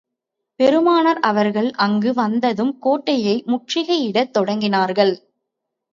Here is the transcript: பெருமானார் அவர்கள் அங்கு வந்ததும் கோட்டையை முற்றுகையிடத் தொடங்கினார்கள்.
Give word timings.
பெருமானார் 0.59 1.19
அவர்கள் 1.21 1.69
அங்கு 1.77 2.13
வந்ததும் 2.13 2.73
கோட்டையை 2.79 3.35
முற்றுகையிடத் 3.47 4.33
தொடங்கினார்கள். 4.37 5.13